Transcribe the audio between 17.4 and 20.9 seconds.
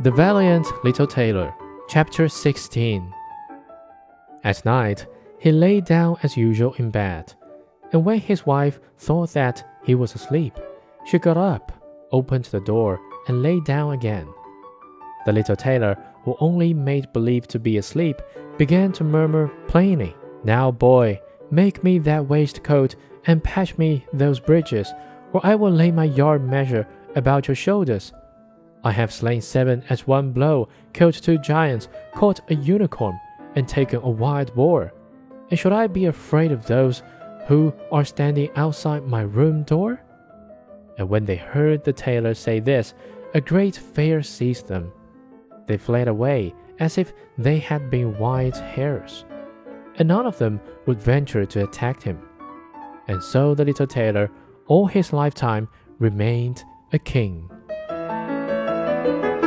to be asleep, began to murmur plainly, Now,